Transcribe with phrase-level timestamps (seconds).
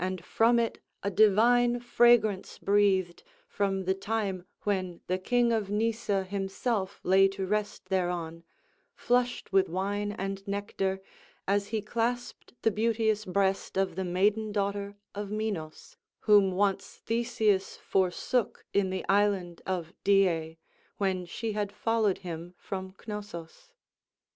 [0.00, 6.24] And from it a divine fragrance breathed from the time when the king of Nysa
[6.26, 8.42] himself lay to rest thereon,
[8.96, 11.00] flushed with wine and nectar
[11.46, 17.76] as he clasped the beauteous breast of the maiden daughter of Minos, whom once Theseus
[17.76, 20.56] forsook in the island of Dia,
[20.96, 23.70] when she had followed him from Cnossus.